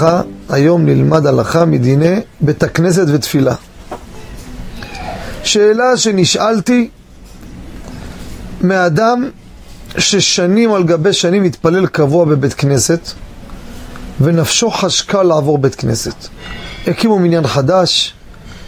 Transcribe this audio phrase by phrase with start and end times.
[0.00, 3.54] ככה, היום נלמד הלכה מדיני בית הכנסת ותפילה.
[5.44, 6.88] שאלה שנשאלתי
[8.60, 9.30] מאדם
[9.98, 13.00] ששנים על גבי שנים התפלל קבוע בבית כנסת
[14.20, 16.14] ונפשו חשקה לעבור בית כנסת.
[16.86, 18.14] הקימו מניין חדש,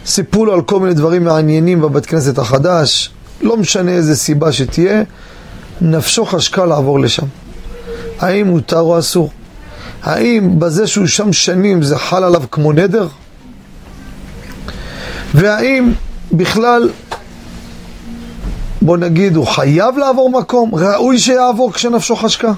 [0.05, 3.09] סיפרו לו על כל מיני דברים מעניינים בבית כנסת החדש,
[3.41, 5.03] לא משנה איזה סיבה שתהיה,
[5.81, 7.25] נפשו חשקה לעבור לשם.
[8.19, 9.29] האם מותר או אסור?
[10.03, 13.07] האם בזה שהוא שם שנים זה חל עליו כמו נדר?
[15.33, 15.91] והאם
[16.31, 16.89] בכלל,
[18.81, 20.75] בוא נגיד, הוא חייב לעבור מקום?
[20.75, 22.51] ראוי שיעבור כשנפשו חשקה?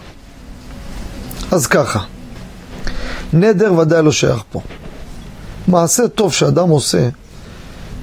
[1.52, 2.00] אז ככה,
[3.34, 4.62] נדר ודאי לא שייך פה.
[5.67, 7.09] מעשה טוב שאדם עושה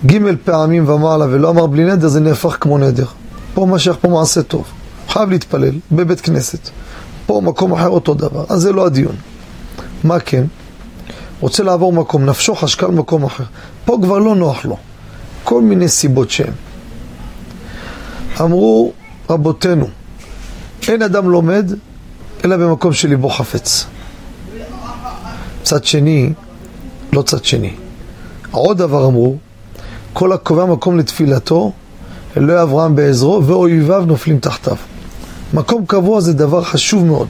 [0.07, 3.07] ג' פעמים ומעלה ולא אמר בלי נדר, זה נהפך כמו נדר.
[3.55, 4.65] פה מה שייך פה מעשה טוב.
[5.09, 6.69] חייב להתפלל בבית כנסת.
[7.27, 9.17] פה מקום אחר אותו דבר, אז זה לא הדיון.
[10.05, 10.45] מה כן?
[11.41, 13.45] רוצה לעבור מקום, נפשו חשקה למקום אחר.
[13.85, 14.77] פה כבר לא נוח לו.
[15.45, 16.53] כל מיני סיבות שהן.
[18.41, 18.93] אמרו
[19.31, 19.89] רבותינו,
[20.89, 21.73] אין אדם לומד
[22.45, 23.87] אלא במקום שליבו חפץ.
[25.63, 26.33] צד שני,
[27.13, 27.75] לא צד שני.
[28.51, 29.37] עוד דבר אמרו,
[30.13, 31.73] כל הקובע מקום לתפילתו,
[32.37, 34.77] אלוהי אברהם בעזרו, ואויביו נופלים תחתיו.
[35.55, 37.29] מקום קבוע זה דבר חשוב מאוד.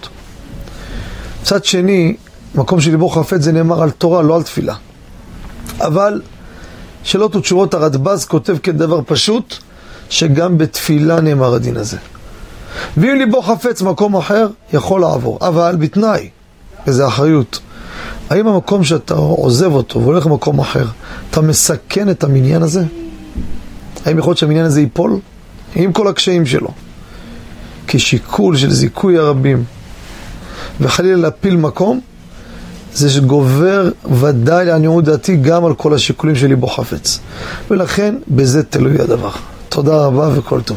[1.43, 2.17] צד שני,
[2.55, 4.75] מקום שליבו חפץ זה נאמר על תורה, לא על תפילה.
[5.81, 6.23] אבל
[7.03, 9.55] שאלות ותשובות הרדב"ז כותב כדבר פשוט,
[10.11, 11.97] שגם בתפילה נאמר הדין הזה.
[12.97, 16.29] ואם ליבו חפץ מקום אחר, יכול לעבור, אבל בתנאי,
[16.87, 17.61] וזו אחריות.
[18.31, 20.87] האם המקום שאתה עוזב אותו והולך למקום אחר,
[21.31, 22.85] אתה מסכן את המניין הזה?
[24.07, 25.19] האם יכול להיות שהמניין הזה ייפול?
[25.75, 26.69] עם כל הקשיים שלו.
[27.87, 29.65] כשיקול של זיכוי הרבים,
[30.81, 32.01] וחלילה להפיל מקום,
[32.95, 33.91] זה גובר
[34.21, 37.19] ודאי לעניות דעתי גם על כל השיקולים שלי בו חפץ.
[37.71, 39.31] ולכן, בזה תלוי הדבר.
[39.69, 40.77] תודה רבה וכל טוב.